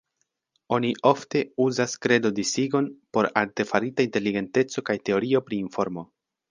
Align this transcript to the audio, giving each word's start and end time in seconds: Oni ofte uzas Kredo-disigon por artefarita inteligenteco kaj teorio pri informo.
Oni 0.77 0.87
ofte 1.09 1.41
uzas 1.67 1.93
Kredo-disigon 2.07 2.89
por 3.19 3.31
artefarita 3.45 4.09
inteligenteco 4.11 4.89
kaj 4.91 5.01
teorio 5.11 5.49
pri 5.51 5.67
informo. 5.69 6.11